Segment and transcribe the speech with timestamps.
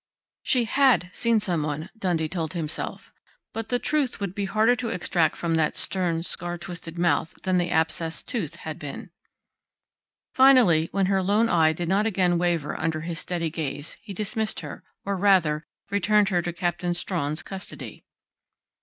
[0.41, 3.13] She had seen someone, Dundee told himself.
[3.53, 7.57] But the truth would be harder to extract from that stern, scar twisted mouth, than
[7.57, 9.11] the abscessed tooth had been.
[10.33, 14.61] Finally, when her lone eye did not again waver under his steady gaze, he dismissed
[14.61, 18.03] her, or rather, returned her to Captain Strawn's custody.